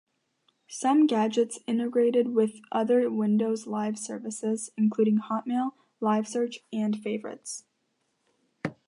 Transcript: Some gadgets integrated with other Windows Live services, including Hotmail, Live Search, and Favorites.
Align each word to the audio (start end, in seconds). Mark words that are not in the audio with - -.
Some 0.67 1.05
gadgets 1.05 1.59
integrated 1.67 2.29
with 2.33 2.59
other 2.71 3.07
Windows 3.11 3.67
Live 3.67 3.99
services, 3.99 4.71
including 4.75 5.19
Hotmail, 5.19 5.73
Live 5.99 6.27
Search, 6.27 6.61
and 6.73 6.97
Favorites. 6.99 7.65